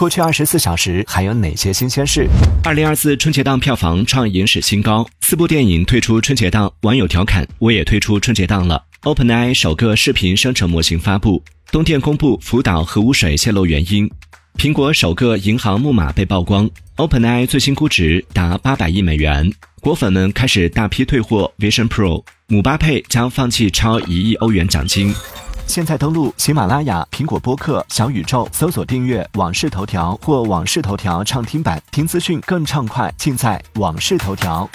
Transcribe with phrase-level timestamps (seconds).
[0.00, 2.26] 过去二十四小时还有哪些新鲜事？
[2.64, 8.82] 二零二四春节档票房创影史新高，四部电影退出春节档，网友调侃我也退出春节档了。
[9.02, 14.10] OpenAI 首个视频生成模型发布，东电公布福岛核污水泄漏原因，
[14.56, 25.14] 苹果首个银行木马被曝光，OpenAI 最新估值达八百亿美元，果粉们开始大批退货 Vision Pro，姆巴佩将放弃超一亿欧元奖金。
[25.70, 34.68] 现在登录喜马拉雅、苹果播客、小宇宙，搜索订阅《往事头条》或《往事头条》畅听版，听资讯更畅快，尽在《往事头条》。